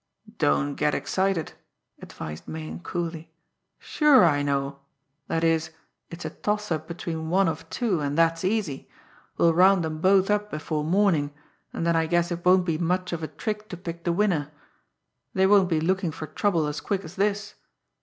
"Don't 0.39 0.73
get 0.73 0.95
excited!" 0.95 1.53
advised 2.01 2.47
Meighan 2.47 2.79
coolly. 2.79 3.29
"Sure, 3.77 4.25
I 4.25 4.41
know! 4.41 4.79
That 5.27 5.43
is, 5.43 5.69
it's 6.09 6.25
a 6.25 6.31
toss 6.31 6.71
up 6.71 6.87
between 6.87 7.29
one 7.29 7.47
of 7.47 7.69
two, 7.69 7.99
and 7.99 8.17
that's 8.17 8.43
easy. 8.43 8.89
We'll 9.37 9.53
round 9.53 9.85
'em 9.85 9.99
both 10.01 10.31
up 10.31 10.49
before 10.49 10.83
morning, 10.83 11.35
and 11.71 11.85
then 11.85 11.95
I 11.95 12.07
guess 12.07 12.31
it 12.31 12.43
won't 12.43 12.65
be 12.65 12.79
much 12.79 13.13
of 13.13 13.21
a 13.21 13.27
trick 13.27 13.69
to 13.69 13.77
pick 13.77 14.03
the 14.03 14.11
winner. 14.11 14.49
They 15.35 15.45
won't 15.45 15.69
be 15.69 15.79
looking 15.79 16.09
for 16.11 16.25
trouble 16.25 16.65
as 16.65 16.81
quick 16.81 17.03
as 17.03 17.13
this. 17.15 17.53